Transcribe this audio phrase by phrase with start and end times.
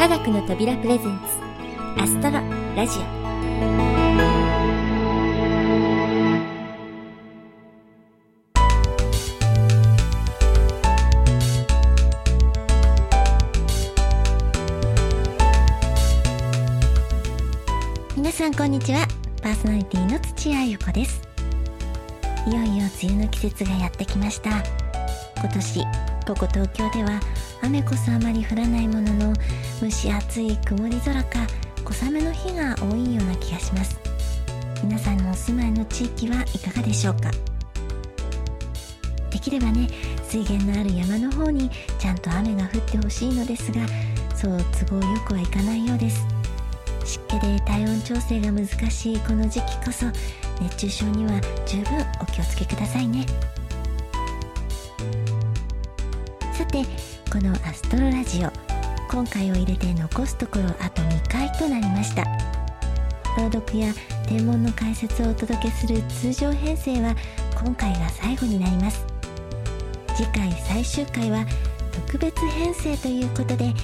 [0.00, 2.40] 科学の扉プレゼンツアストロ
[2.74, 3.02] ラジオ。
[18.16, 19.06] 皆さんこんにちは。
[19.42, 21.20] パーソナリティの土屋ゆ子です。
[22.46, 24.62] いよいよ梅雨の季節がやってきました。
[25.40, 25.80] 今年
[26.26, 27.20] ここ東京では
[27.62, 29.34] 雨こそあまり降らないものの
[29.80, 31.46] 蒸し暑い曇り空か
[31.84, 33.98] 小雨の日が多いような気がします。
[34.82, 37.30] 皆さんのお住まいの地域はいかがでしょうか？
[39.30, 39.88] できればね
[40.28, 43.80] 水源のある山の方にちゃんと雨が降ってほしいのですが
[44.34, 46.26] そう都合よくはいかないようです。
[47.04, 50.06] 湿気で体温調整が難しいこの時期こそ
[50.60, 53.26] 熱中症には十分お気をつけくださいね。
[56.52, 56.84] さて
[57.30, 58.50] このアストロラジオ。
[59.08, 62.24] 今回を入れて残すところあと2回となりました。
[63.38, 63.92] 朗読や
[64.26, 67.14] 天文の解説をお届けする通常編成は
[67.54, 69.06] 今回が最後になります。
[70.16, 71.46] 次回最終回は
[72.08, 73.74] 特別編成ということで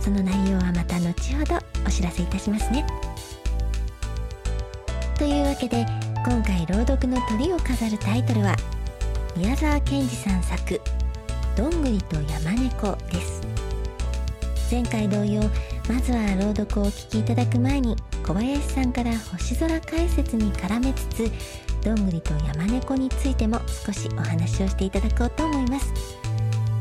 [0.00, 1.54] その内容はまた後ほど
[1.86, 2.84] お知らせいたしますね。
[5.16, 5.86] というわけで
[6.26, 8.56] 今回朗読の鳥を飾るタイトルは
[9.36, 10.80] 宮沢賢治さん作
[11.58, 13.42] 「どんぐりと山猫」です。
[14.70, 15.42] 前回同様
[15.88, 21.28] まずは朗読をお聞きいただく前に小林さんから星空解説に絡めつつ
[21.84, 25.92] どんぐりと山猫についても少しお話をしていただこうと思います。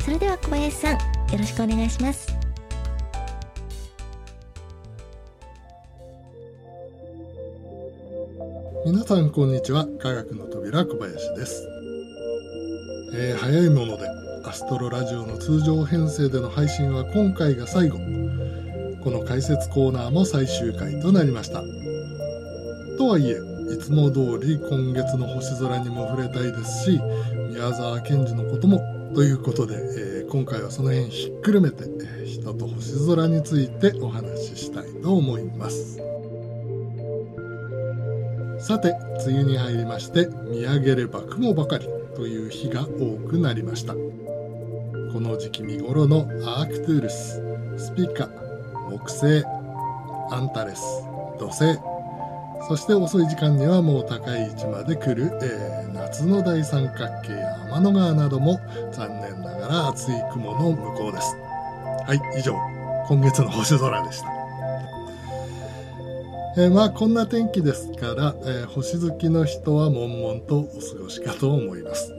[0.05, 0.99] それでは小林さんよ
[1.39, 2.27] ろしくお願いします。
[8.85, 9.87] 皆さんこんにちは。
[9.99, 11.67] 科学の扉小林です、
[13.15, 14.16] えー早いもので
[14.47, 17.97] アストロラジオの通常編成での配信は今回が最後。
[19.03, 21.61] この解説コーナーも最終回となりました。
[22.97, 23.33] とはいえ
[23.73, 27.01] いつも通り今月の星空にも触れたいですし
[27.49, 28.79] 宮沢賢治のことも
[29.13, 31.85] ということで、えー今回はその辺ひっくるめて、
[32.25, 35.97] 人と星空についてお話ししたいと思います。
[38.59, 38.95] さて
[39.25, 43.93] 梅雨に入りまして見上げれば雲ばかりという日が多くなりました。
[45.13, 47.41] この時期見頃のアークトゥールス。
[47.77, 48.27] スピカ
[48.89, 49.43] 木星
[50.31, 50.81] アンタレス
[51.39, 51.79] 土星。
[52.67, 58.59] そして遅い時間にはもう高い位置まで来る、えー夏の大三角形や天の川なども
[58.91, 61.35] 残念ながら厚い雲の向こうです。
[62.05, 62.55] はい以上
[63.07, 64.27] 今月の星空でした。
[66.57, 72.13] えーまあこんな天気ですから、えー星好きの人は悶々とお過ごしかと思います。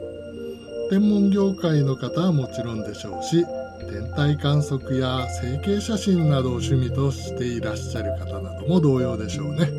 [0.89, 3.45] 天文業界の方はもちろんでしょうし
[3.91, 9.69] 天体観測や成形写真などを趣味としていらっしゃる方なども同様でしょうね。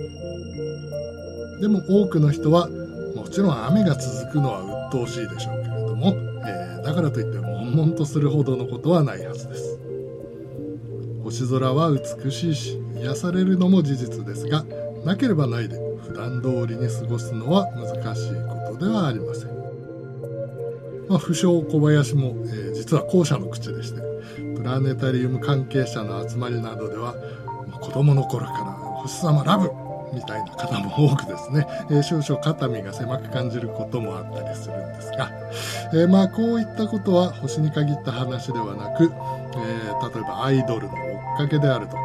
[1.61, 2.69] でも多くの人は
[3.17, 6.15] もちろん雨が続くのは鬱陶しいでしょうけれども、
[6.47, 9.79] えーだからといって悶々とするほどのことはないはずです。
[11.23, 14.65] 星空は美しいし癒されるのも事実ですが
[15.05, 19.60] なければないで普段通りに過ごすのは難しいことではありません、
[21.11, 24.01] まあ、不詳小林も、えー実は後者の口でして
[24.57, 27.15] プラネタリウム関係者の集まりなどでは
[27.67, 28.59] もう子供の頃から
[29.03, 29.71] 星様ラブ
[30.15, 35.31] みたいな方も多くですね、えー少々肩身が狭く感じることもあったりするんですが、
[35.93, 40.97] えーまあこういったことは星に限った話ではなく、えー例えばアイドルの追
[41.35, 41.99] っかけであるとか、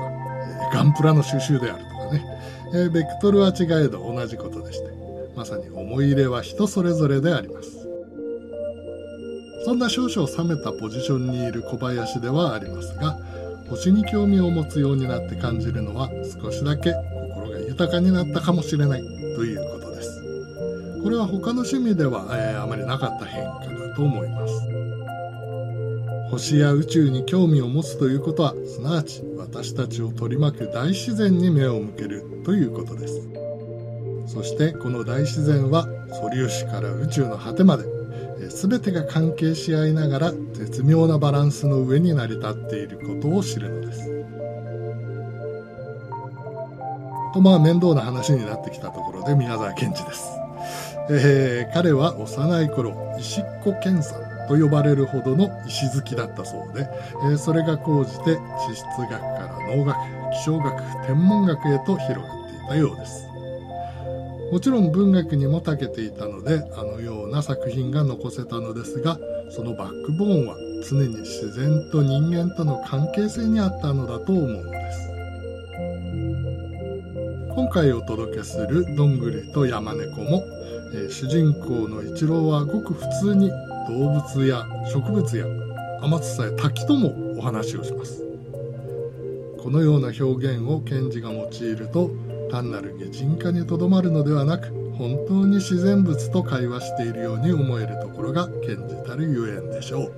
[0.72, 2.26] えガンプラの収集であるとかね、
[2.74, 4.90] えベクトルは違えど同じことでして
[5.36, 7.75] まさに思い入れは人それぞれであります。
[9.66, 13.18] そんな少々冷めたポジションにいる小林ではありますが
[13.68, 16.08] 星に興味を持つようになって感じるのは
[16.40, 16.94] 少しだけ
[17.34, 20.22] 心が豊かになったかもしれないということです。
[21.02, 24.54] これは他の趣味では、えーあまりなかった変化だと思います。
[26.30, 33.28] 星や宇宙に興味を持つということはすなわち私たちを取り巻く大自然に目を向けるということです。
[34.28, 37.95] そしてこの大自然は素粒子から宇宙の果てまで
[38.50, 44.16] 全てが関係し合いながら絶妙なバランスの上に成り立っていることを知るのです。
[47.36, 50.32] とまあ面倒な話になってきたところで宮沢賢治です、
[51.10, 56.88] えー彼は幼い頃石っ子健さんと呼ばれるほどの石好きだったそうで、
[57.24, 58.38] えーそれが高じて
[58.70, 59.98] 地質学から農学
[60.32, 63.25] 気象学天文学へと広がっていたようです。
[64.56, 69.20] もちろん文学にも長けていたのであのような作品が残せたのですが
[69.50, 70.56] そのバックボーンは
[70.90, 75.12] 常に自然と人間との関係性にあったのだと思うのです。
[77.54, 80.42] 今回お届けするどんぐりと山猫も、
[80.94, 83.50] えー、主人公の一郎はごく普通に
[83.90, 85.46] 動物や植物や
[86.02, 88.24] 天津さや滝ともお話をします。
[89.62, 92.10] このような表現を賢治が用いると
[92.50, 100.14] 単なる擬人化にとどまるのではなく本当に自然物と会話しているように思えるところが賢治たるゆえんでしょう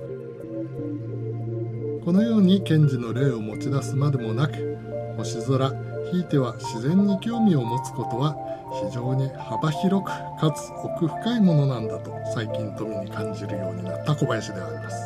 [2.04, 4.78] このように賢治の例を持ち出すまでもなく
[5.16, 5.72] 星空
[6.10, 8.36] ひいては自然に興味を持つことは
[8.84, 14.96] 非常に幅広くかつ奥深いものなんだと最近富に感じるようになった小林であります。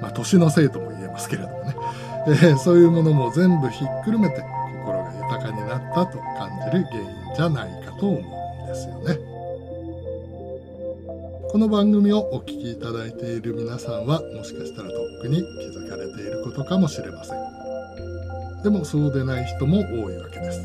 [0.00, 1.76] まあ年のせいとも言えますけれどもね、
[2.26, 4.44] えー、そういうものも全部ひっくるめて
[5.78, 9.18] ったと感じる原因じゃないかと思うんですよね。
[11.50, 15.44] この番組をお聴きいただいている皆さんはもしかしたらとっくに気
[15.78, 18.62] づかれていることかもしれません。
[18.62, 20.60] でもそうでない人も多いわけです。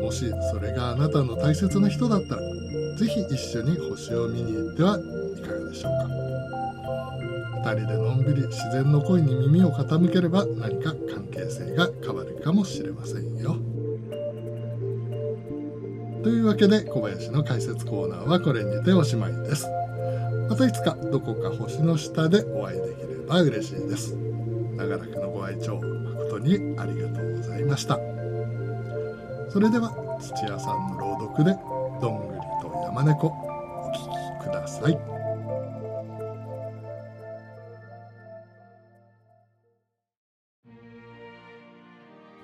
[0.00, 2.42] もしそれがあなたの大切な人だったら、
[2.96, 5.02] 是非一緒に星を見に行ってはい
[5.42, 6.28] かがでしょうか。
[7.70, 13.56] 2人でのんびり自然の声に耳を傾ければ何か関係性が変わるかもしれませんよ。
[16.28, 19.66] というわけで小林の解説コーナーはこれにておしまいです。
[20.50, 24.14] またいつかどこか星の下でお会いできれば嬉しいです。
[24.76, 27.98] 長らくのご愛聴誠にありがとうございました。
[29.48, 29.90] それでは
[30.20, 31.56] 土屋さんの朗読で
[32.02, 33.98] 「どんぐりと山猫」お聴
[34.42, 34.98] きください。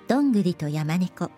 [0.07, 1.29] どんぐりと山猫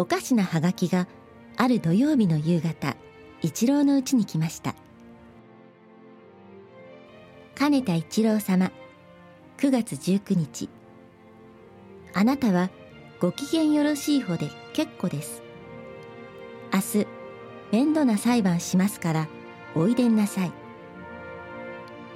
[0.00, 1.06] おかしなはがきが
[1.58, 2.96] ある土曜日の夕方
[3.42, 4.74] 一郎のうちに来ました。
[7.54, 8.72] 金田一郎様
[9.58, 10.70] 9月19日
[12.14, 12.70] あなたは
[13.20, 15.42] ご機嫌よろしい方で結構です。
[16.72, 17.06] 明日
[17.70, 19.28] 面倒な裁判しますから
[19.74, 20.52] おいでんなさい。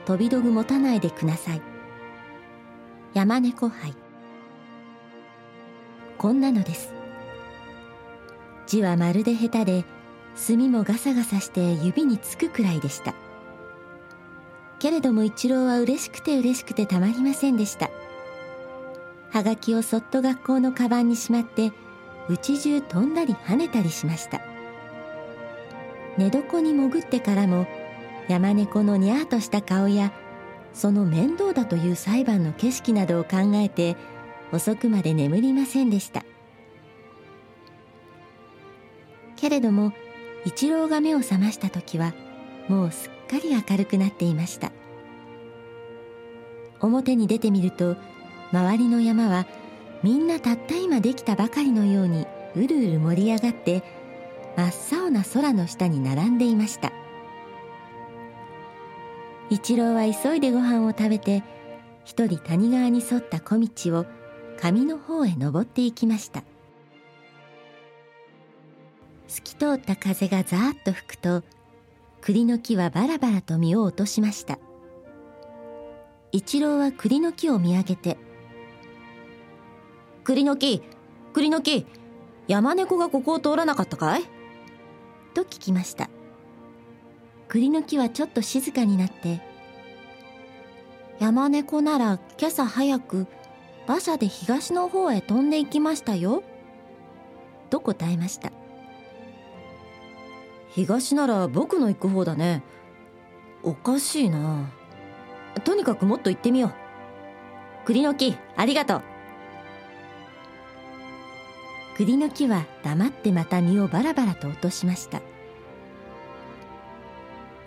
[0.07, 1.61] 飛び道具持たないでください。
[3.13, 3.93] 山猫杯。
[6.17, 7.04] こんなのです。
[8.67, 9.85] 字はまるで下手で
[10.35, 13.15] 墨もガサガサして指につくくらいでした。
[14.79, 17.91] けれども一郎は嬉しくて嬉しくてたまりませんでした。
[19.31, 21.73] はがきをそっと学校のカバンにしまって
[22.29, 24.41] 家中飛んだり跳ねたりしました。
[26.17, 27.67] 寝床に潜ってからも
[28.29, 30.13] 山猫のにゃーとした顔や
[30.73, 33.97] その面倒だという裁判の景色などを考えて
[34.53, 36.25] 遅くまで眠りませんでした。
[39.45, 39.93] けれども
[40.47, 42.15] 一郎が目を覚ました時は
[42.67, 44.73] もうすっかり明るくなっていました。
[46.81, 47.97] 表に出てみると
[48.53, 49.47] 周りの山は
[50.03, 52.27] みんなたった今できたばかりのように
[52.57, 53.83] うるうる盛り上がって
[54.57, 56.91] 真っ青な空の下に並んでいました。
[59.51, 61.43] 一郎は急いでご飯を食べて
[62.07, 63.69] 一人谷川に沿った小道
[63.99, 64.07] を
[64.57, 66.45] 上の方へ登っていきました。
[69.35, 71.43] 透き通った風がざーっと吹くと
[72.21, 74.61] 栗の木はバラバラと実を落としました。
[76.31, 78.17] 一郎は栗の木を見上げて
[80.23, 80.83] 「栗の木
[81.33, 81.85] 栗の木
[82.47, 84.23] 山猫がここを通らなかったかい?」
[85.35, 86.09] と聞きました。
[87.49, 89.43] 栗の木はちょっと静かになって
[91.19, 93.27] 「山猫なら今朝早く
[93.89, 96.45] 馬車で東の方へ飛んで行きましたよ」
[97.71, 98.53] と答えました
[100.75, 102.65] 東なら僕の行く方だね。
[103.63, 104.69] おかしいな。
[105.63, 106.75] とにかくもっと行ってみよう。
[107.87, 109.03] 栗の木ありがとう。
[111.97, 115.23] 栗の木は黙ってまた実をバラバラと落としました。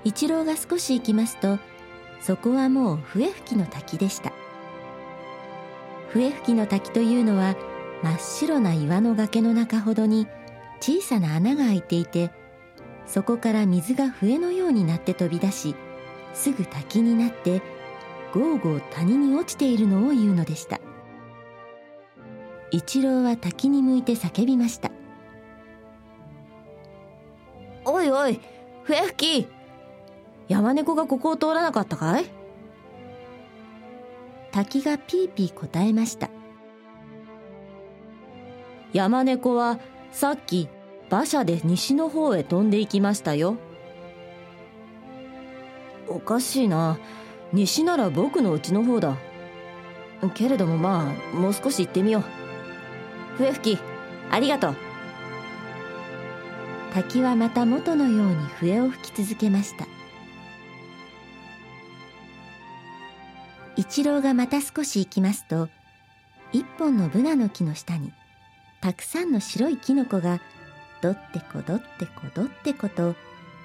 [0.03, 1.59] 一郎が少し行きますと
[2.19, 4.33] そこはもう笛吹きの滝でした。
[6.09, 7.55] 笛吹きの滝というのは
[8.03, 10.27] 真っ白な岩の崖の中ほどに
[10.81, 12.31] 小さな穴が開いていて
[13.07, 15.75] そこから水が笛のようになって飛び出し
[16.33, 17.61] すぐ滝になって
[18.33, 20.79] ゴーゴー谷に落ちているのを言うのでした。
[22.69, 24.91] 一郎は滝に向いて叫びました
[27.85, 28.41] 「おいおい
[28.83, 29.47] 笛吹き
[30.49, 32.25] 山猫がここを通らなかったかい?」
[34.51, 36.29] 滝がピーピー答えました。
[38.91, 39.79] 山猫は
[40.11, 40.67] さっき
[41.09, 43.57] 馬車で西の方へ飛んでいきましたよ。
[46.07, 46.97] おかしいな。
[47.53, 49.15] 西なら僕の家の方だ。
[50.33, 52.23] けれどもまあもう少し行ってみよう。
[53.37, 53.81] 笛吹き
[54.31, 54.75] ありがとう。
[56.93, 59.87] 滝はまた元のように笛を吹き続けました。
[63.77, 65.69] 一郎がまた少し行きますと
[66.51, 68.11] 一本のブナの木の下に
[68.81, 70.41] たくさんの白いキノコが
[71.01, 73.15] どってこどってこどってこと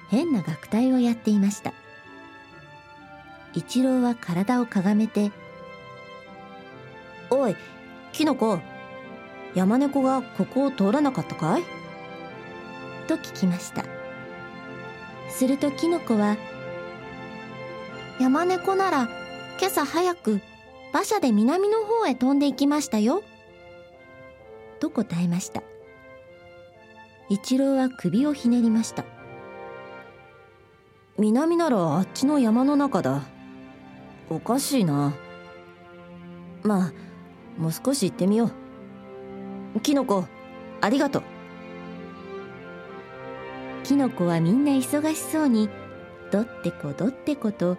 [0.09, 1.73] 変な楽隊をやっていました。
[3.53, 5.31] 一郎は体をかがめて
[7.29, 7.55] 「おい
[8.11, 8.59] キノコ
[9.55, 11.63] 山猫がここを通らなかったかい?」
[13.07, 13.85] と聞きました。
[15.29, 16.37] するとキノコは
[18.19, 19.09] 「山猫なら
[19.59, 20.41] 今朝早く
[20.91, 23.23] 馬車で南の方へ飛んで行きましたよ」
[24.79, 25.63] と答えました。
[27.29, 29.05] 一郎は首をひねりました。
[31.17, 33.23] 南ならあっちの山の中だ。
[34.29, 35.13] おかしいな。
[36.63, 36.93] まあ
[37.57, 38.51] もう少し行ってみよ
[39.75, 39.79] う。
[39.79, 40.25] キノコ
[40.81, 41.23] ありがとう。
[43.83, 45.69] キノコはみんな忙しそうに
[46.31, 47.77] どってこどってこと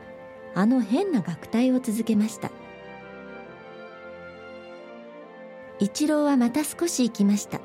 [0.54, 2.50] あの変な楽隊を続けました。
[5.80, 7.60] 一郎はまた少し行きました。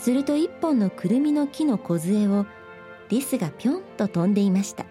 [0.00, 2.46] すると一本のくるみの木の梢を
[3.10, 4.86] リスがぴょんと飛んでいました。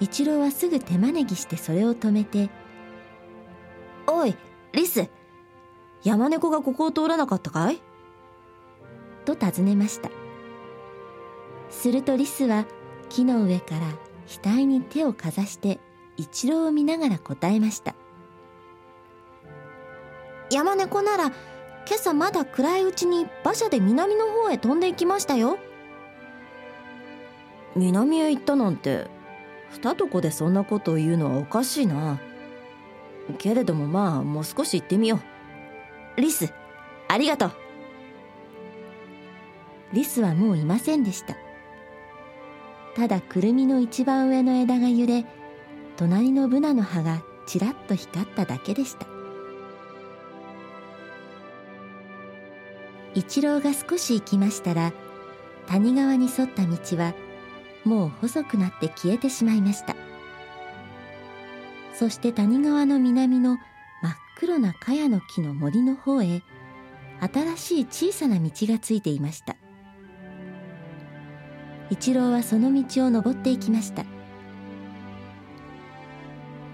[0.00, 2.50] 一郎はすぐ手招きしてそれを止めて
[4.08, 4.36] 「おい
[4.72, 5.08] リス
[6.02, 7.80] 山猫がここを通らなかったかい?」
[9.24, 10.10] と尋ねました。
[11.70, 12.64] するとリスは
[13.08, 13.80] 木の上から
[14.26, 15.78] 額に手をかざして
[16.16, 17.94] 一郎を見ながら答えました。
[20.50, 21.32] 山猫なら
[21.88, 25.58] 今朝まだ暗いうちに馬車で南の方へ飛んでいきましたよ。
[27.74, 29.06] 南へ行ったなんて
[29.70, 32.20] 二床でそんなことを言うのはおかしいな。
[33.38, 35.20] けれどもまあもう少し行ってみよ
[36.16, 36.20] う。
[36.20, 36.52] リス
[37.08, 37.52] ありがとう。
[39.94, 41.36] リスはもういませんでした。
[42.96, 45.24] ただくるみの一番上の枝が揺れ
[45.96, 49.17] 隣のブナの葉がちらっと光っただけでした。
[53.14, 54.92] 一郎が少し行きましたら
[55.66, 57.14] 谷川に沿った道は
[57.84, 59.96] もう細くなって消えてしまいました。
[61.94, 63.58] そして谷川の南の
[64.02, 66.42] 真っ黒な茅の木の森の方へ
[67.20, 69.56] 新しい小さな道がついていました。
[71.90, 74.04] 一郎はその道を登っていきました。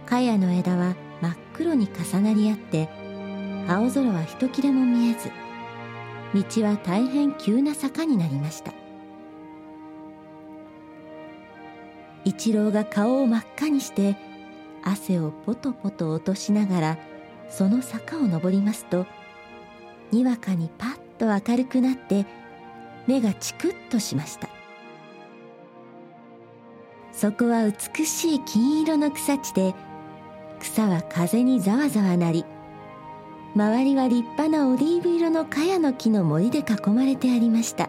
[0.07, 2.89] 茅の枝は真っ黒に重なり合って
[3.67, 5.31] 青空は一切れも見えず
[6.35, 8.73] 道は大変急な坂になりました。
[12.25, 14.17] 一郎が顔を真っ赤にして
[14.83, 16.99] 汗をポトポト落としながら
[17.51, 19.07] その坂を登りますと
[20.11, 22.27] にわかにパッと明るくなって
[23.07, 24.49] 目がチクッとしました。
[27.13, 29.75] そこは美しい金色の草地で
[30.59, 32.45] 草は風にざわざわなり
[33.57, 37.89] 周りは立派なオリーブ色の茅の木の森で囲まれてありました。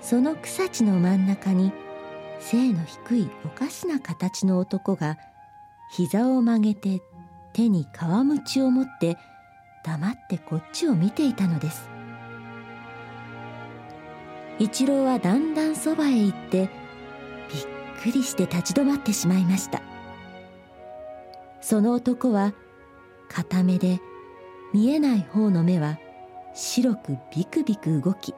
[0.00, 1.72] その草地の真ん中に
[2.40, 5.18] 背の低いおかしな形の男が
[5.94, 7.02] 膝を曲げて
[7.52, 9.18] 手に皮鞭を持って
[9.84, 11.90] 黙ってこっちを見ていたのです。
[14.58, 16.70] 一郎はだんだんそばへ行って
[17.52, 17.66] びっ
[18.02, 19.82] くりして立ち止まってしまいました。
[21.62, 22.52] その男は
[23.28, 24.00] 片目で
[24.74, 25.98] 見えない方の目は
[26.54, 28.34] 白くビクビク動き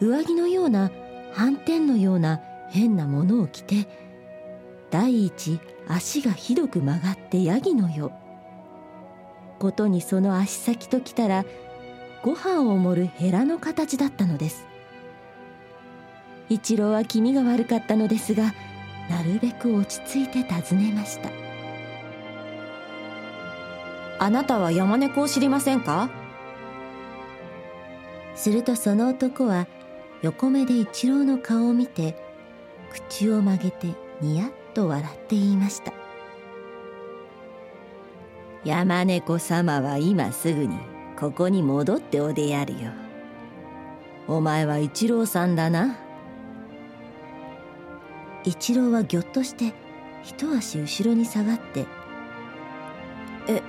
[0.00, 0.90] 上着のような
[1.32, 3.88] 斑点のような変なものを着て
[4.90, 5.58] 第一
[5.88, 8.12] 足がひどく曲がってヤギのよう。
[9.58, 11.44] ことにその足先ときたら
[12.22, 14.66] ご飯を盛るヘラの形だったのです。
[16.48, 18.54] 一郎は気味が悪かったのですが
[19.08, 21.43] なるべく落ち着いて尋ねました。
[24.24, 26.08] あなたは山猫を知りませんか？
[28.34, 29.66] するとその男は
[30.22, 32.16] 横目で一郎の顔を見て
[32.90, 33.88] 口を曲げて
[34.22, 35.92] ニヤッと笑って言いました。
[38.64, 40.78] 山猫様は今すぐに
[41.20, 42.92] ここに戻っておでやるよ。
[44.26, 45.98] お前は一郎さんだな。
[48.42, 49.74] 一郎はぎょっとして
[50.22, 51.84] 一足後ろに下がって
[53.48, 53.60] 「え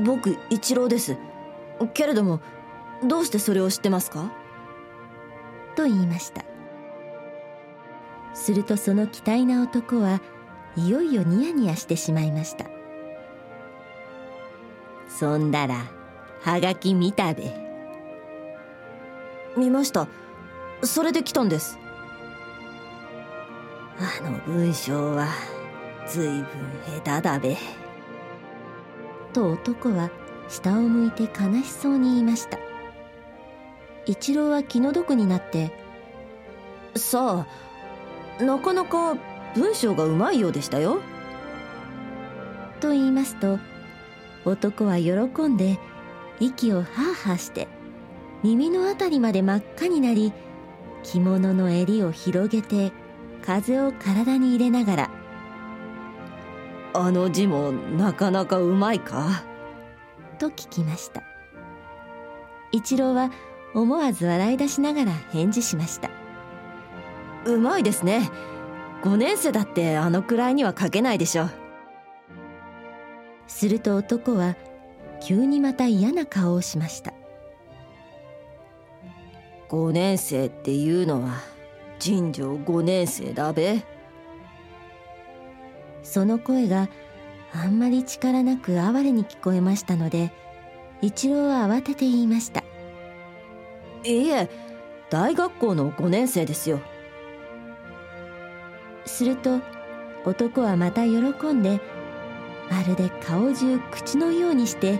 [0.00, 1.16] 僕一郎です。
[1.94, 2.40] けれども
[3.04, 4.32] どうしてそれを知ってますか?」
[5.76, 6.44] と言いました。
[8.34, 10.20] するとその期待な男は
[10.76, 12.66] いよいよニヤニヤしてしまいました。
[15.08, 15.86] そんだら
[16.42, 17.52] はがき見たべ
[19.56, 20.06] 見ました。
[20.84, 21.78] それで来たんです。
[23.98, 25.26] あの文章は
[26.06, 26.44] ずいぶん
[27.02, 27.56] 下手だべ
[29.32, 30.10] と男は
[30.48, 32.58] 下を向いて悲しそうに言いました。
[34.06, 35.70] 一郎は気の毒になって
[36.96, 37.46] さ
[38.40, 39.16] あなかなか
[39.54, 41.00] 文章がうまいようでしたよ。
[42.80, 43.58] と言いますと
[44.44, 45.78] 男は喜んで
[46.40, 47.68] 息をハーハーして
[48.42, 50.32] 耳のあたりまで真っ赤になり
[51.02, 52.92] 着物の襟を広げて
[53.44, 55.07] 風を体に入れながら
[56.98, 59.44] 「あの字もなかなかうまいか?」
[60.38, 61.22] と聞きました。
[62.70, 63.30] 一郎は
[63.74, 66.10] 思わず笑い出しながら返事しました
[67.46, 68.30] 「うまいですね。
[69.02, 71.44] 5年生だってあのくらいには書けないでしょ。
[71.44, 71.50] う」
[73.46, 74.56] すると男は
[75.20, 77.12] 急にまた嫌な顔をしました。
[79.68, 81.34] 5年生っていうのは
[81.98, 83.82] 尋常5年生だべ
[86.08, 86.88] その声が
[87.52, 90.32] あんまり力なく哀れに聞こえましたので
[91.02, 92.64] 一郎は慌てて言いました
[94.04, 94.48] 「いいえ
[95.10, 96.80] 大学校の5年生ですよ」
[99.04, 99.60] すると
[100.24, 101.18] 男はまた喜
[101.52, 101.80] んで
[102.70, 104.98] まるで顔中口のようにして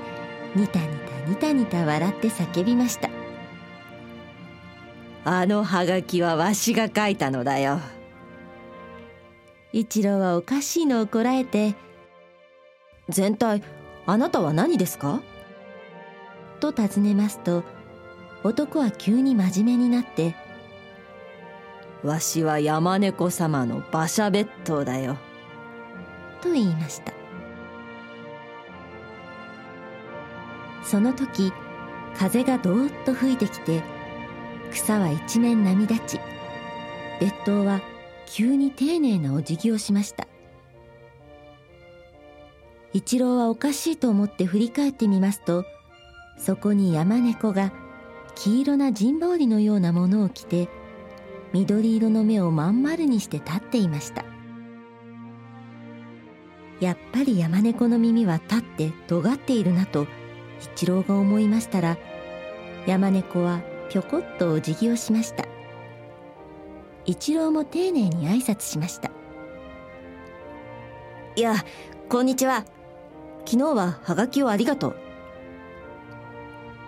[0.54, 3.10] ニタニタニタニタ笑って叫びました。
[5.24, 7.80] あのハガキはわしが書いたのだよ
[9.72, 11.74] 一郎はおかしいのをこらえて
[13.08, 13.62] 「全体
[14.06, 15.20] あなたは何ですか?」
[16.60, 17.62] と尋ねますと
[18.42, 20.34] 男は急に真面目になって
[22.02, 25.16] 「わしは山猫様の馬車別当だよ」
[26.40, 27.12] と言いました
[30.82, 31.52] その時
[32.16, 33.82] 風がどーっと吹いてきて
[34.70, 36.20] 草は一面波立ち
[37.20, 37.80] 別当は
[38.30, 40.26] 急に丁寧なお辞儀をしました。
[42.92, 45.64] 一郎はおかしいと思って振り返ってみますと
[46.38, 47.70] そこに山猫が
[48.34, 50.68] 黄色な陣羽織のようなものを着て
[51.52, 54.24] 緑色の目をまん丸にして立っていました。
[56.80, 60.06] やっぱり山猫の耳は立って尖っているなと
[60.76, 61.98] 一郎が思いましたら
[62.86, 63.60] 山猫は
[63.90, 65.57] ぴょこっとお辞儀をしました。
[67.08, 69.10] 一郎も丁寧に挨拶しました。
[71.36, 71.54] いや
[72.10, 72.66] こんにちは。
[73.46, 74.96] 昨日はハガキをありがとう。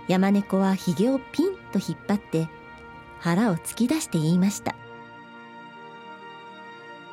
[0.09, 2.51] 山猫はひげをピンと引っ張って
[3.19, 4.75] 腹を突き出して言いました。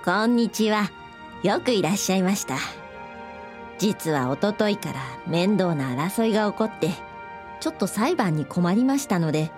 [0.04, 0.92] こんにちは。
[1.44, 2.58] よくいらっしゃいました。
[3.78, 6.90] 実はおとといから面倒な争いが起こって
[7.62, 9.50] ちょっと裁判に困りましたので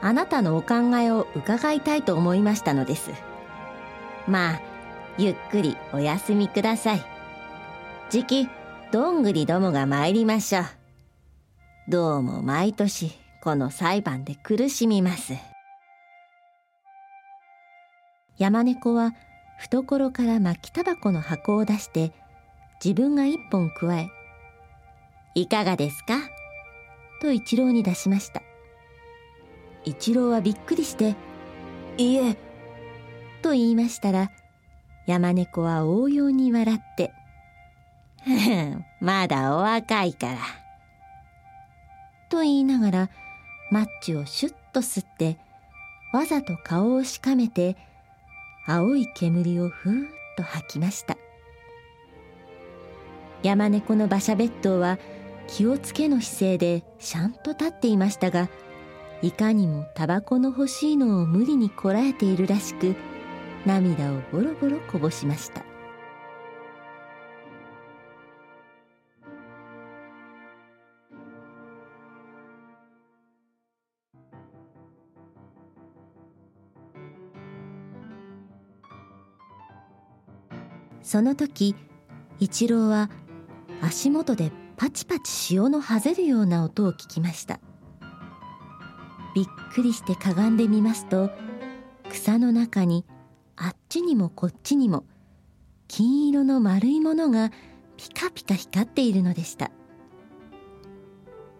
[0.00, 3.10] あなたのお考えを伺いたいと思いましたのです。
[4.28, 4.60] まあ
[5.16, 7.04] ゆっくりお休みください。
[8.10, 8.48] じき
[8.92, 10.64] どんぐりどもが参りましょう。
[11.88, 15.34] どうも毎年この裁判で苦しみます。
[18.38, 19.12] 山猫は
[19.58, 22.12] 懐から巻きタバコの箱を出して
[22.84, 24.08] 自分が一本加え
[25.36, 26.18] 「いかがですか?」
[27.22, 28.42] と一郎に出しました。
[29.84, 31.14] 一郎はびっくりして
[31.98, 32.36] 「いえ」
[33.42, 34.30] と言いましたら
[35.06, 37.12] 山猫は応用に笑って
[39.00, 40.38] 「まだお若いから」
[42.30, 43.10] と言いながら
[43.70, 45.38] マッチをシュッと吸って
[46.12, 47.76] わざと顔をしかめて
[48.66, 51.16] 青い煙をふーっと吐きました。
[53.44, 54.98] 山猫の馬車別当は
[55.48, 58.48] 気をつけの姿勢でしゃんと立っていましたが
[59.22, 62.94] いかにもタバコの欲しいのを無理にこらえているらしく
[63.64, 65.64] 涙をボロボロこぼしました。
[81.02, 81.76] その時
[82.40, 83.08] 一郎は
[83.82, 87.60] 足元でパチパチ潮のはぜるような音を聞きました。
[89.34, 91.30] びっくりしてかがんでみますと
[92.10, 93.04] 草の中に
[93.56, 95.04] あっちにもこっちにも
[95.88, 97.50] 金色の丸いものが
[97.96, 99.70] ピカピカ光っているのでした。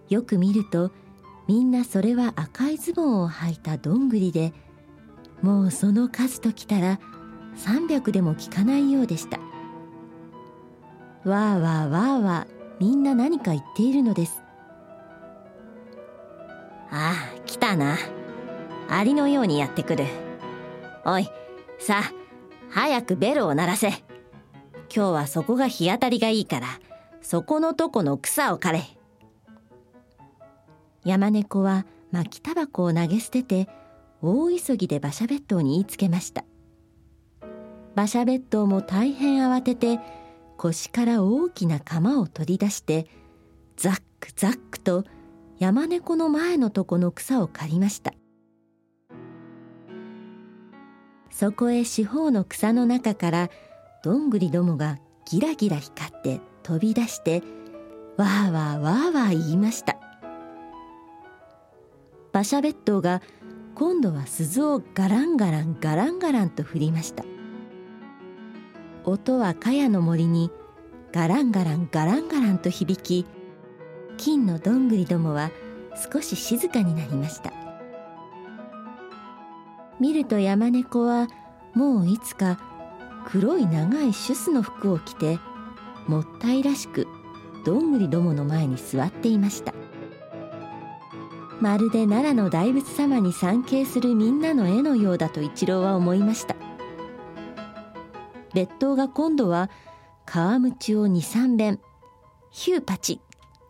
[0.09, 0.91] よく見ると
[1.47, 4.53] みんなそれは赤いズボンを履いたどんぐりで
[5.43, 7.01] もうその数ときたら
[7.57, 9.39] 300でも効かないようでした。
[9.39, 14.43] わーわーわーわーみんな何か言っているのです。
[16.91, 17.34] ああ
[17.65, 17.97] たな。
[18.91, 20.05] アリのようにやってくる。
[21.07, 21.31] おい
[21.79, 22.13] さあ
[22.69, 23.89] 早くベルを鳴らせ。
[24.95, 26.67] 今日はそこが日当たりがいいから
[27.23, 28.83] そこのとこの草を刈れ。
[31.07, 33.69] 山猫は巻きタバコを投げ捨てて
[34.21, 36.45] 大急ぎで馬車別当に言いつけました。
[37.95, 40.01] 馬車別当も大変慌てて
[40.59, 43.07] 腰から大きな鎌を取り出して
[43.77, 45.05] ザックザックと
[45.59, 48.13] 山猫の前のとこの草を刈りました。
[51.31, 53.51] そこへ四方の草の中から
[54.05, 57.43] どんぐりどもがギラギラ光って飛び出して
[58.17, 59.97] わーわーわーわー言いました。
[62.33, 63.23] 馬車別当が
[63.75, 67.25] 今度は鈴をガランガランガランガランと振りました。
[69.05, 70.51] 音は茅の森に
[71.13, 73.27] ガランガランガランガランと響き
[74.25, 75.51] 金のどんぐりどもは
[76.11, 77.53] 少し静かになりました。
[80.01, 81.29] 見ると山猫は
[81.75, 82.59] もういつか
[83.27, 85.39] 黒い長いシュスの服を着て
[86.07, 87.07] もったいらしく
[87.67, 89.75] どんぐりどもの前に座っていました。
[91.61, 96.57] まるで奈良の大仏様に参詣するみんなの絵のようだと一郎は思いました。
[98.55, 99.69] 列島が今度は
[100.27, 101.79] 皮むちを23遍。
[102.51, 103.21] ヒューパチ。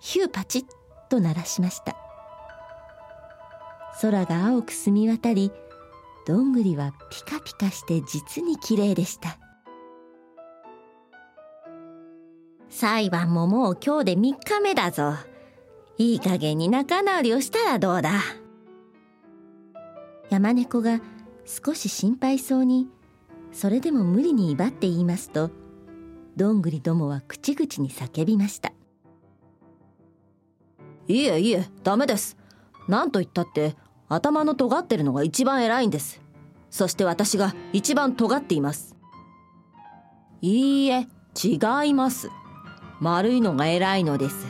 [0.05, 0.64] ヒューパチッ
[1.09, 1.97] と鳴らしました。
[4.03, 5.51] 空が青く澄み渡り
[6.27, 9.38] どんぐりはピカピカして実に綺麗でした。
[12.69, 15.14] 裁判ももう今日で3日目だぞ。
[15.97, 18.21] いい加減に仲直りをしたらどうだ。
[20.29, 21.01] 山猫が
[21.47, 22.88] 少し心配そうに
[23.53, 25.51] それでも無理に威張って言いますと
[26.37, 28.75] どんぐりどもは口々に叫びました。
[31.07, 32.37] いえいえダメです。
[32.88, 33.77] 何と言ったって
[34.09, 36.21] 頭の尖ってるのが一番偉いんです。
[36.71, 38.97] そして私が一番尖っています。
[40.40, 41.07] いいえ
[41.43, 42.31] 違います。
[43.01, 44.47] 丸いのが偉いのです。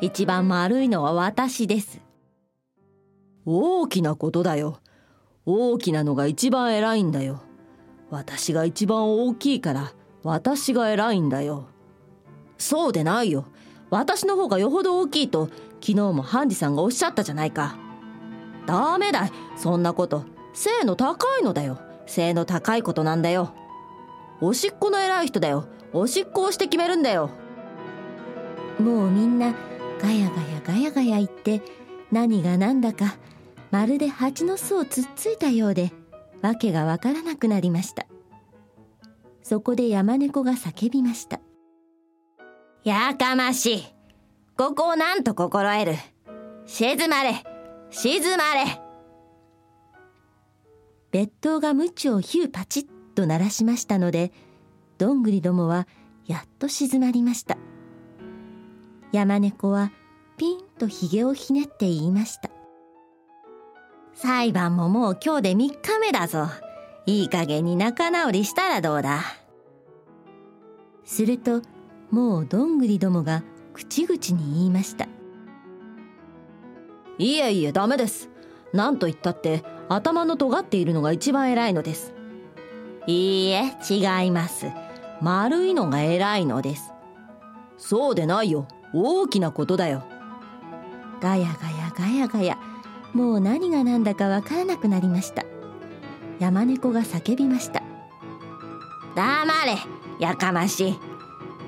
[0.00, 2.00] 一番丸いのは私です。
[3.44, 4.80] 大きなことだよ。
[5.46, 7.42] 大きなのが一番偉いんだよ。
[8.10, 11.66] 私が一番大きいから私が偉いんだよ。
[12.58, 13.46] そうでないよ。
[13.90, 15.48] 私の方がよほど大きいと
[15.82, 17.76] 昨日もハンディさんがおっしゃったじゃないか。
[18.66, 20.24] ダメだそんなこと。
[20.54, 21.80] 背の高いのだよ。
[22.06, 23.52] 背の高いことなんだよ。
[24.40, 25.66] おしっこの偉い人だよ。
[25.92, 27.30] おしっこをして決めるんだよ。
[28.78, 29.54] もうみんな
[30.00, 31.62] ガヤガヤガヤガヤ言って
[32.10, 33.16] 何が何だか
[33.70, 35.92] まるで蜂の巣をつっついたようで
[36.42, 38.06] わけがわからなくなりました。
[39.42, 41.40] そこで山猫が叫びました。
[42.84, 43.91] やかましい
[44.62, 45.94] ここをなんと心得る。
[46.66, 47.42] 静まれ。
[47.90, 48.80] 静まれ。
[51.10, 54.30] 別当が鞭をヒューパチッと鳴らしましたので
[54.98, 55.88] どんぐりどもは
[56.26, 57.58] やっと静まりました。
[59.10, 59.90] 山猫は
[60.36, 62.48] ピンとひげをひねって言いました。
[64.14, 66.46] 裁判ももう今日で3日目だぞ。
[67.06, 69.24] いい加減に仲直りしたらどうだ。
[71.02, 71.62] すると
[72.12, 73.42] もうどんぐりどもが
[73.72, 75.06] 口々に言いました。
[77.18, 78.30] いえいえダメです。
[78.72, 82.14] 何と言ったって頭の尖っているのが一番偉いのです。
[83.06, 84.66] いいえ違います。
[85.20, 86.92] 丸いのが偉いのです。
[87.76, 88.66] そうでないよ。
[88.94, 90.04] 大きなことだよ。
[91.20, 92.58] ガヤガヤガヤガヤ。
[93.12, 95.44] もう何が何だかわからなくなりました。
[96.38, 97.82] 山猫が叫びました。
[99.14, 99.76] 黙れ
[100.18, 100.98] やかましい。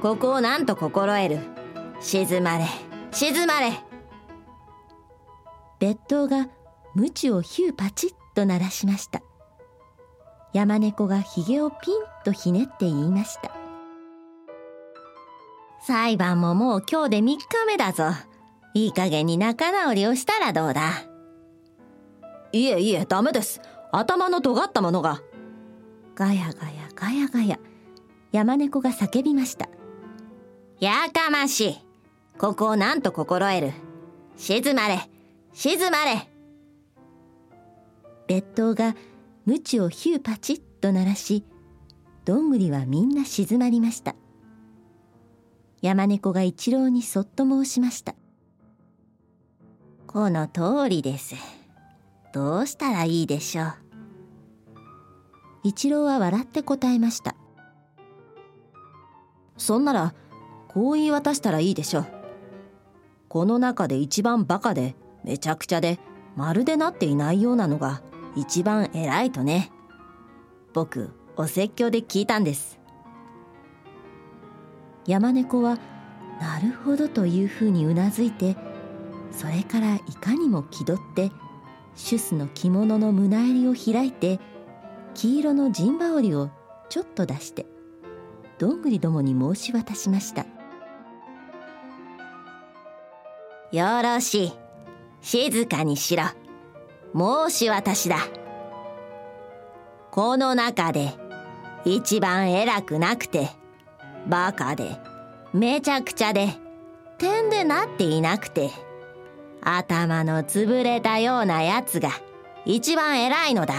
[0.01, 1.54] ここをなんと心得る
[2.05, 2.67] 静まれ。
[3.13, 3.73] 静まれ。
[5.81, 6.49] 別当が
[6.95, 9.23] 鞭をヒューパチッと鳴らしました。
[10.53, 13.51] 山猫がひげをピンとひねって言いました。
[15.81, 18.11] 裁判ももう今日で3日目だぞ。
[18.75, 21.07] いい加減に仲直りをしたらどうだ。
[22.53, 23.63] いえいえダメです。
[23.93, 25.23] 頭の尖ったものが。
[26.15, 27.59] ガヤガヤガヤガヤ。
[28.31, 29.71] 山猫が叫びました。
[30.81, 31.84] やかましい
[32.39, 33.73] ここをなんと心得る。
[34.37, 34.99] 静まれ。
[35.53, 36.29] 静まれ。
[38.27, 38.95] 別当が
[39.47, 41.45] 鞭をヒューパチッと鳴らし
[42.25, 44.17] どんぐりはみんな静まりました。
[45.83, 48.15] 山猫が一郎にそっと申しました。
[50.07, 51.35] この通りです。
[52.33, 53.75] どうしたらいいでしょう。
[55.63, 57.37] 一郎は笑って答えました。
[59.57, 60.15] そんなら
[60.69, 62.14] こう言い渡したらいいでしょう。
[63.35, 64.95] この中で一番バカで
[65.25, 65.99] めちゃくちゃで
[66.37, 68.01] まるでなっていないようなのが
[68.37, 69.73] 一番偉いとね。
[70.73, 72.79] 僕お説教で聞いたんです。
[75.05, 75.81] 山猫は
[76.41, 78.57] なるほどというふうにうなずいて
[79.33, 81.33] それからいかにも気取って
[81.97, 84.39] シュスの着物の胸襟を開いて
[85.15, 86.51] 黄色の陣羽織を
[86.89, 87.67] ちょっと出して
[88.59, 90.54] どんぐりどもに申し渡しました。
[93.75, 94.53] よろしい。
[95.21, 96.23] 静かにしろ。
[97.13, 98.19] 申し渡しだ。
[100.13, 101.13] この中で
[101.85, 103.49] 一番偉くなくて
[104.29, 104.97] バカで
[105.53, 106.51] めちゃくちゃで
[107.19, 108.71] 点でなっていなくて
[109.61, 112.11] 頭の潰れたようなやつが
[112.65, 113.75] 一番偉いのだ。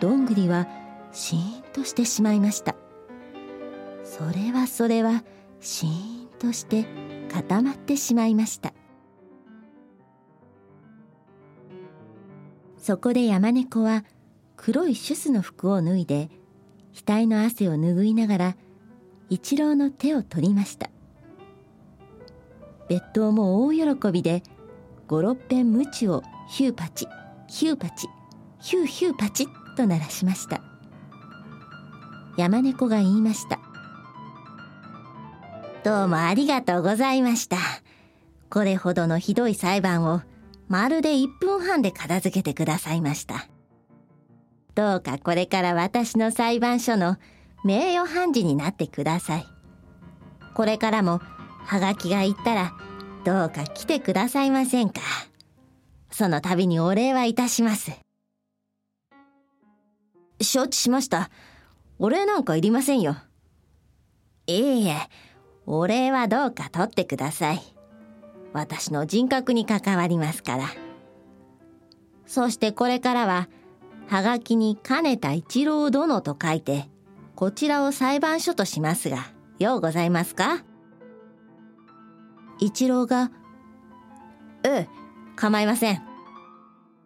[0.00, 0.66] どんぐりは
[1.12, 2.74] シーンとしてしまいました。
[4.02, 5.22] それはそれは
[5.60, 6.86] シーンとして
[7.32, 8.72] 固まってしまいました。
[12.76, 14.04] そこで山猫は
[14.56, 16.30] 黒いシュスの服を脱いで
[16.92, 18.56] 額の汗を拭いながら
[19.28, 20.90] 一郎の手を取りました。
[22.88, 24.42] 別当も大喜びで
[25.06, 27.06] 五六遍鞭をヒューパチ
[27.48, 28.08] ヒューパチ
[28.60, 30.62] ヒューヒューパチと鳴らしました。
[32.36, 33.69] 山猫が言いました。
[35.82, 37.56] どうもありがとうございました。
[38.50, 40.20] これほどのひどい裁判を
[40.68, 43.48] まるで1分半で片付けてくださいました。
[44.74, 47.16] どうかこれから私の裁判所の
[47.64, 49.46] 名誉判事になってください。
[50.54, 51.20] これからも
[51.64, 52.72] はがきが行ったら
[53.24, 55.00] どうか来てくださいませんか。
[56.10, 57.92] その度にお礼はいたします。
[60.42, 61.30] 承知しました。
[61.98, 63.16] お礼なんかいりませんよ。
[64.46, 64.96] いいえ。
[65.72, 67.62] お礼はどうか取ってください。
[68.52, 70.64] 私の人格に関わりますから。
[72.26, 73.48] そしてこれからは
[74.08, 76.88] はがきに金田一郎殿と書いて
[77.36, 80.64] こちらを裁判所としますがようございますか？
[82.58, 83.30] 一郎が
[84.64, 84.88] 「ええ
[85.36, 86.02] 構いません」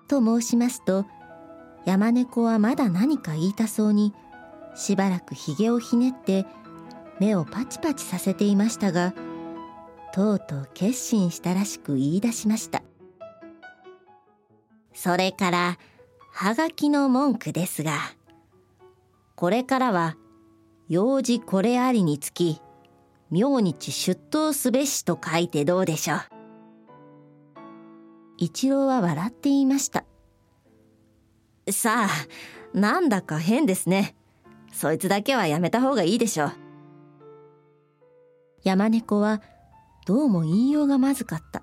[0.09, 1.05] と申しますと
[1.85, 4.15] 山猫はまだ何か言いたそうに
[4.75, 6.47] しばらくひげをひねって
[7.21, 9.15] 目をパチパチさせていましたが
[10.13, 12.83] とうとう決心したらしく言い出しました。
[14.93, 15.79] それから
[16.33, 17.99] はがきの文句ですが
[19.35, 20.17] これからは
[20.89, 22.61] 用事これありにつき
[23.31, 26.21] 明日出頭すべしと書いてどうでしょう。
[28.37, 30.05] 一郎は笑っていました。
[31.71, 34.15] さあなんだか変ですね。
[34.73, 36.64] そいつだけはやめた方がいいでしょう。
[38.65, 39.43] 山猫は
[40.07, 41.63] どうも言いようがまずかった。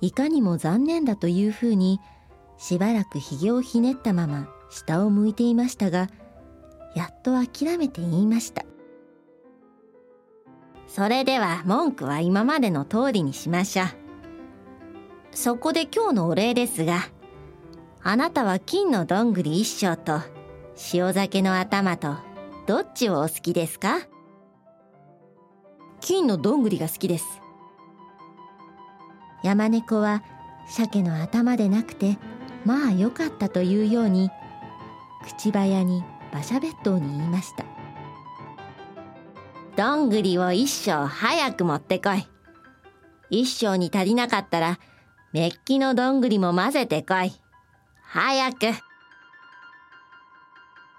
[0.00, 2.00] いかにも残念だというふうに
[2.58, 6.08] しばらくひげをひねったまま下を向いていましたが
[6.94, 8.64] やっと諦めて言いました。
[10.86, 13.86] それでは文句は今までの通りにしましょう。
[15.32, 17.00] そこで今日のお礼ですが
[18.02, 20.20] あなたは金のどんぐり一升と
[20.94, 22.14] 塩酒の頭と
[22.66, 23.98] どっちをお好きですか？
[26.00, 27.24] 金のどんぐりが好きです。
[29.42, 30.22] 山猫は
[30.68, 32.18] 鮭の頭でなくて
[32.64, 34.30] まあよかったというように
[35.24, 37.64] 口早に馬車別当に言いました。
[39.76, 42.26] どんぐりを一升早く持ってこい。
[43.28, 44.78] 一升に足りなかったら
[45.32, 47.32] メッキのどんぐりも混ぜてこい。
[48.02, 48.58] 早く。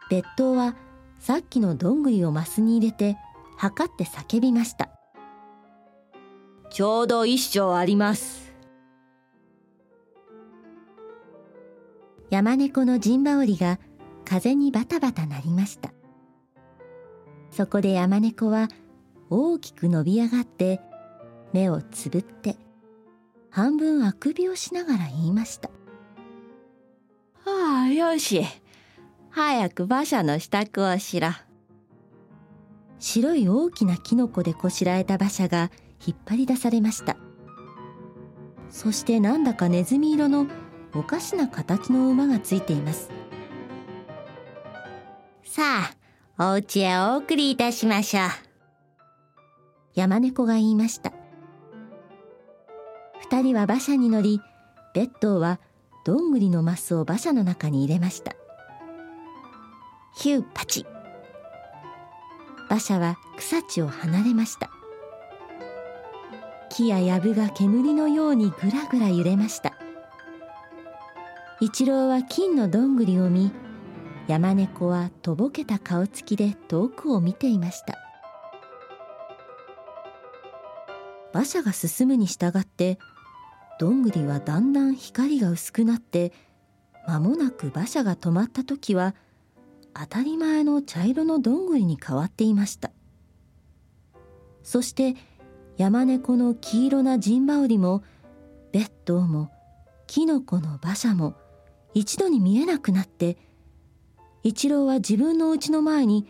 [0.09, 0.75] 別当は
[1.19, 3.17] さっきのどんぐりをマスに入れて
[3.57, 4.89] 測って叫びました。
[6.69, 8.53] ちょうど一升あります。
[12.29, 13.79] 山猫の陣羽織が
[14.25, 15.91] 風にバタバタ鳴りました。
[17.49, 18.67] そこで山猫は
[19.29, 20.81] 大きく伸び上がって
[21.53, 22.57] 目をつぶって
[23.49, 25.69] 半分あくびをしながら言いました。
[27.45, 28.45] ああよし。
[29.29, 31.29] 早く馬車の支度をしろ
[32.99, 35.71] 白い大きなキノコでこしらえた馬車が
[36.05, 37.17] 引っ張り出されました。
[38.69, 40.47] そしてなんだかネズミ色の
[40.93, 43.09] おかしな形の馬がついています。
[45.43, 45.91] さ
[46.37, 48.23] あお家へお送りいたしましょう。
[49.95, 51.11] 山猫が言いました。
[53.19, 54.41] 二人は馬車に乗り
[54.93, 55.59] ベッドは
[56.05, 58.35] どんぐりのマスを馬車の中に入れました。
[60.15, 60.85] ヒューパチ。
[62.69, 64.69] 馬車は草地を離れました。
[66.69, 69.73] 木や藪が煙のようにぐらぐら揺れました。
[71.59, 73.51] 一郎は金のどんぐりを見
[74.27, 77.97] 山猫はとぼけた顔つきで遠くを見ていました。
[81.33, 82.99] 馬車が進むに従って
[83.79, 86.33] どんぐりはだんだん光が薄くなって
[87.07, 89.15] 間もなく馬車が止まった時は
[89.99, 92.91] 当たり前の茶色のどんぐりに変わっていました。
[94.63, 95.15] そして
[95.77, 98.03] 山猫の黄色な陣羽織も
[98.71, 99.49] 別当も
[100.05, 101.35] キノコの馬車も
[101.93, 103.37] 一度に見えなくなって
[104.43, 106.27] 一郎は自分の家の前に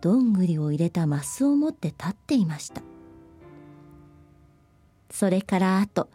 [0.00, 2.82] どんぐりを入れたマスを持って立っていました。
[5.10, 6.08] それからあと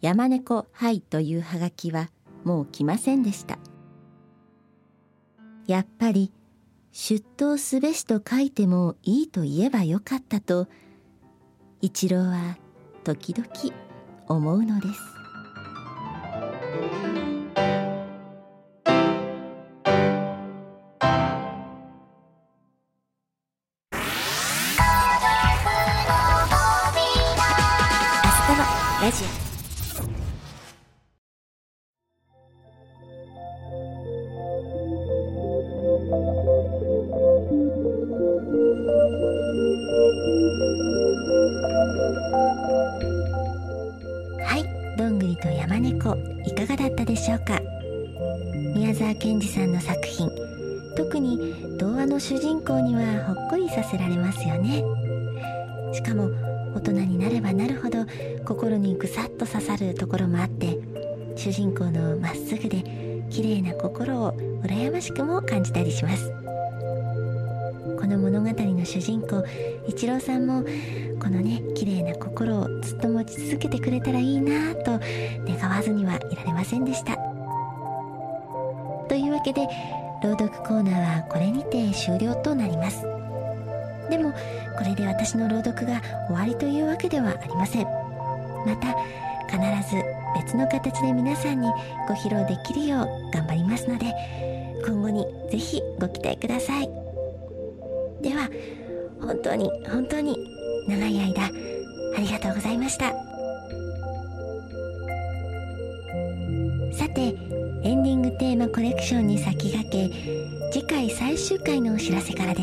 [0.00, 2.10] 山猫はいというはがきは
[2.44, 3.58] もう来ませんでした。
[5.68, 6.32] やっぱり
[6.92, 10.66] 出頭すべしと書いてもいいと言えばよかったと
[11.82, 12.56] 一郎は
[13.04, 13.46] 時々
[14.26, 14.98] 思うのです。
[29.00, 29.37] ラジオ。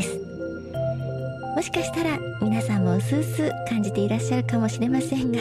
[0.05, 0.19] です
[1.55, 5.39] もしかしたら皆さんもうすうす感じていらっしゃるかもしれませんが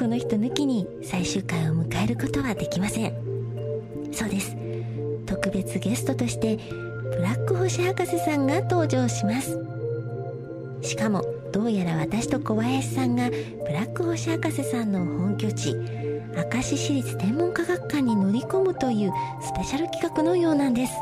[0.00, 3.12] この人抜きに最終回を迎えることはできません。
[4.12, 4.56] そうです。
[5.26, 9.58] 特別ゲストとしてブラック星博士さんが登場します。
[10.80, 13.36] しかもどうやら私と小林さんがブ
[13.74, 20.94] ラック星博士さんの本拠地明石市立天文科学館に乗り込むというスペシャル企画のようなんです。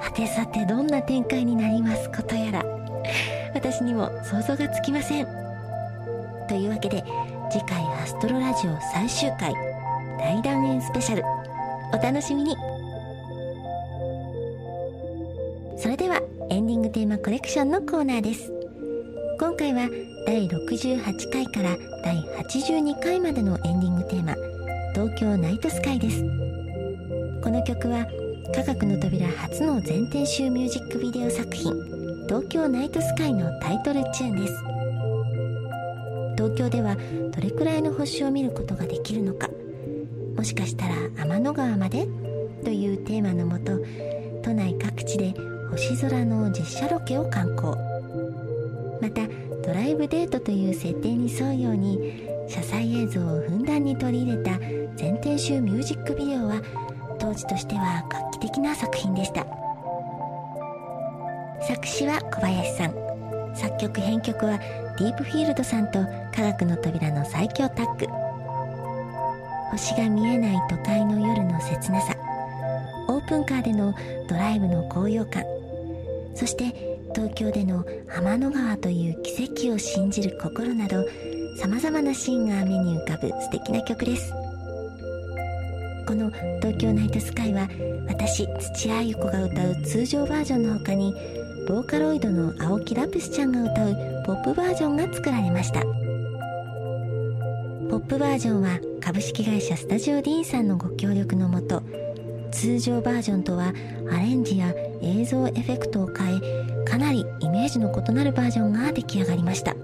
[0.00, 2.64] はてさてどんな展開になりますことやら。
[3.54, 5.26] 私にも想像がつきません。
[6.48, 7.04] というわけで
[7.50, 9.52] 次回アストロラジオ最終回
[10.18, 11.22] 大団円スペシャル。
[11.92, 12.56] お楽しみに。
[15.76, 18.52] それではエンディングテーマコレクションのコーナーです。
[19.38, 19.88] 今回は
[20.26, 24.34] 第68回から第82回までのエンディングテーマ
[24.92, 26.22] 「東京ナイトスカイ」です。
[27.42, 28.06] この曲は
[28.54, 31.72] 科学の扉初の全編集ミュージックビデオ作品
[32.28, 34.54] 「東京ナイトスカイ」のタイトルチューンです。
[36.38, 36.96] 東京では
[37.34, 39.50] どれくらいの星を見ることができるのか
[40.36, 42.06] もしかしたら天の川まで
[42.62, 43.72] というテーマのもと
[44.42, 45.34] 都内各地で
[45.72, 47.72] 星空の実写ロケを観光
[49.00, 49.26] また
[49.66, 51.98] ドライブデートという設定に沿うように
[52.48, 54.58] 車載映像をふんだんに取り入れた
[54.96, 56.62] 全編集ミュージックビデオは
[57.18, 59.46] 当時としては画的な作品でした。
[61.66, 62.94] 作詞は小林さん。
[63.54, 64.58] 作曲編曲は
[64.98, 65.98] ディープフィールドさんと
[66.34, 68.06] 科学の扉の最強タッグ。
[69.70, 72.14] 星が見えない都会の夜の切なさ。
[73.08, 73.94] オープンカーでの
[74.28, 75.44] ドライブの高揚感。
[76.34, 81.04] そして東京での天の川という奇跡を信じる心など
[81.56, 84.32] さまざまなシーンが目に浮かぶ素敵な曲です。
[86.08, 86.30] この
[86.62, 87.68] 「東京ナイトスカイ」は
[88.08, 91.12] 私土屋ゆ子が歌う通常バージョンの他に
[91.68, 93.94] ボーカロイドの青木ラプスちゃんが歌う
[94.24, 95.82] ポップバージョンが作られました。
[97.90, 101.82] ポップバージョンは株式会社スタジオディーンさんのご協力のもと
[102.52, 103.74] 通常バージョンとは
[104.10, 106.40] アレンジや映像エフェクトを変え
[106.86, 109.76] かなりイメージの異なるバージョンが出来上がりました。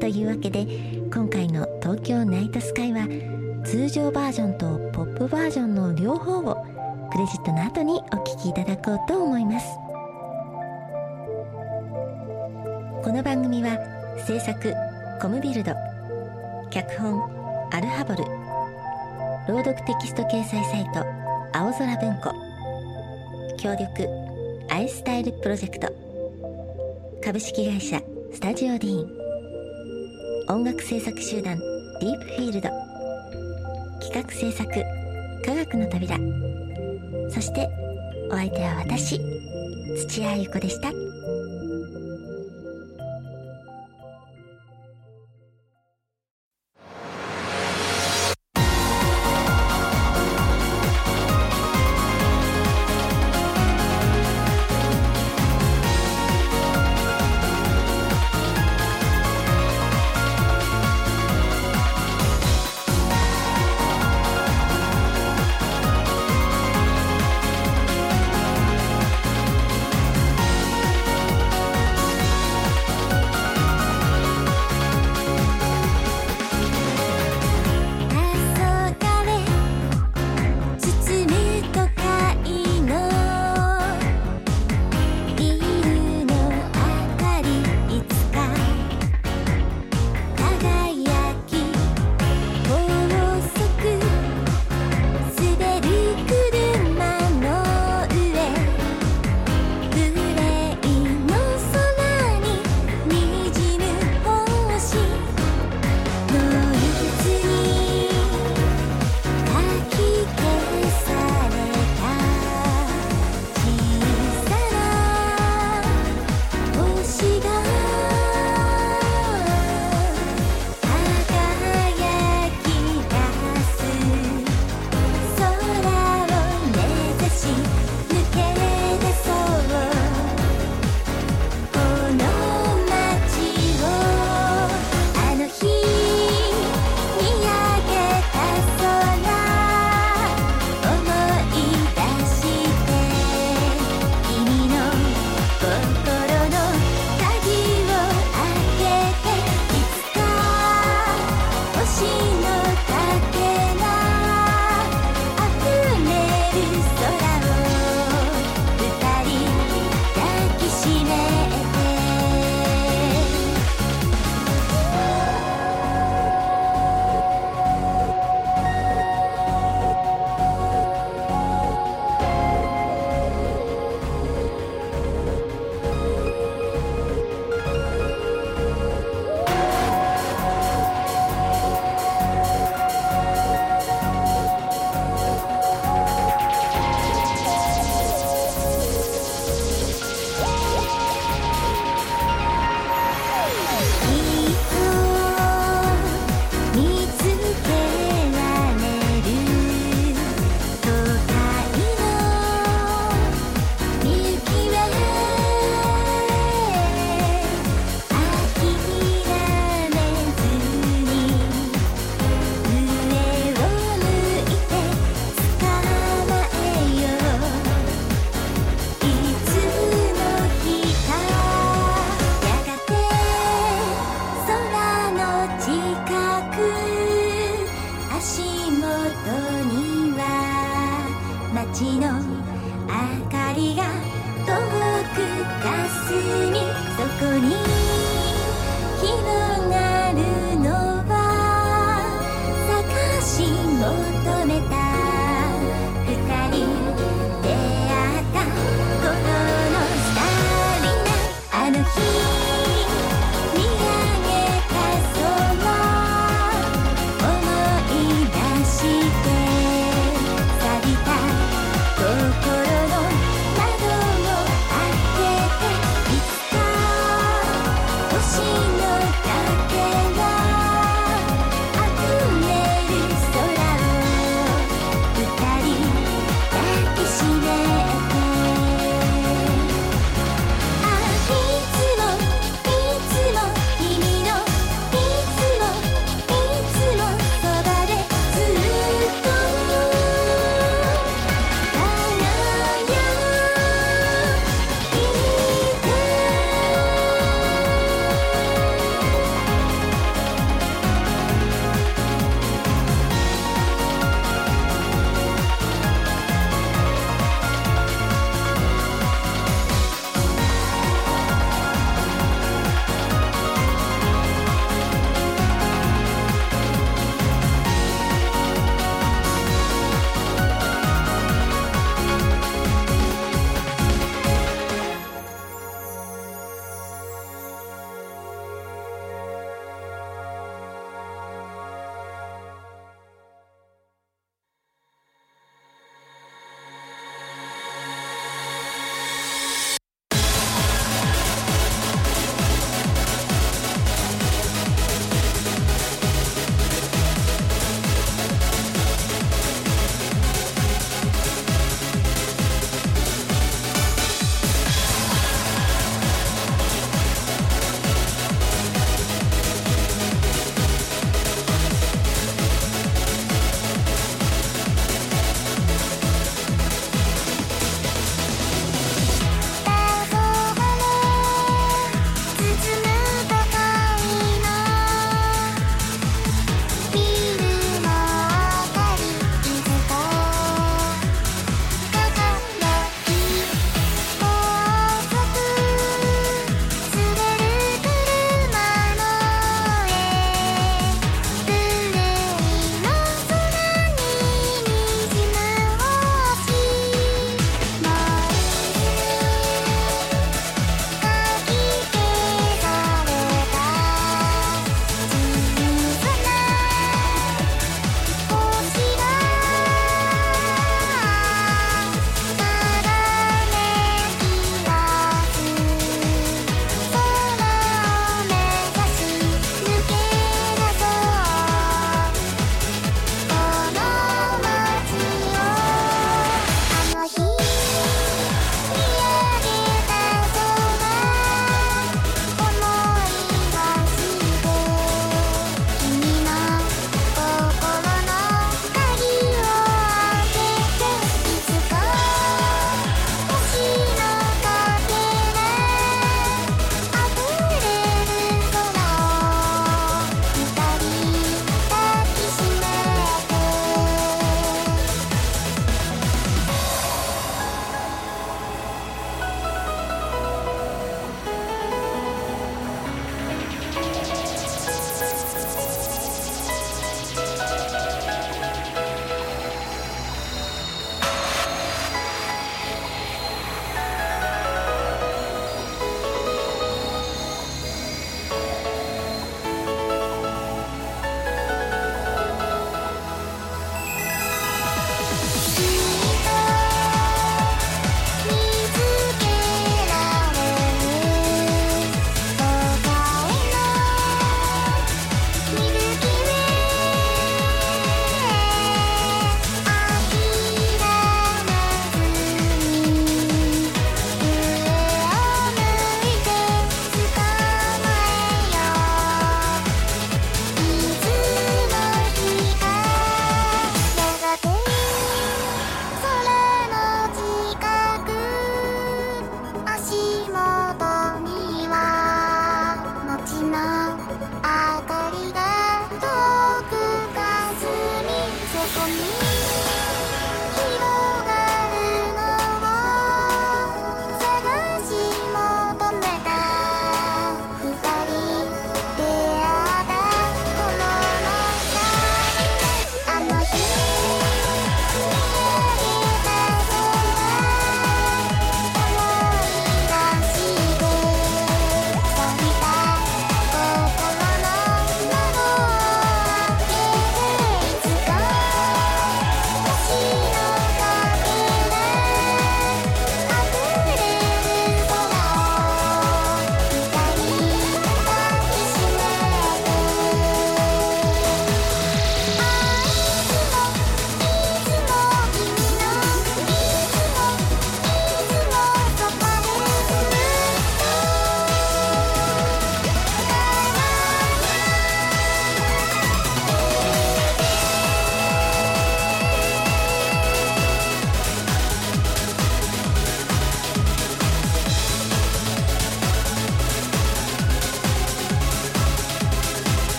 [0.00, 0.66] というわけで
[1.12, 3.06] 今回の「東京ナイトスカイは
[3.64, 6.66] 通常バージョンとポップバージョンの両方を
[7.10, 9.66] クレジットの後にお聴きいただこうと思います。
[13.02, 13.78] この番組は
[14.26, 14.72] 制作
[15.20, 15.74] コムビルド
[16.70, 17.20] 脚本
[17.72, 18.24] アルハボル
[19.52, 21.04] 朗読テキスト掲載サイト
[21.52, 22.32] 青空文庫
[23.58, 24.08] 協力
[24.70, 25.88] アイスタイルプロジェクト
[27.24, 28.00] 株式会社
[28.32, 31.58] スタジオディーン音楽制作集団
[32.00, 32.91] ディープフィールド
[34.02, 34.68] 企画制作
[35.44, 36.16] 科学の扉
[37.30, 37.70] そして
[38.28, 39.20] お相手は私
[40.08, 40.90] 土屋ゆ子でした。